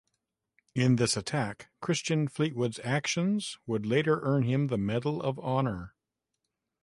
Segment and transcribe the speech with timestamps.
[0.73, 5.93] In this attack, Christian Fleetwood's actions would later earn him the Medal of Honor.